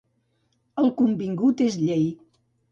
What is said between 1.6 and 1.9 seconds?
és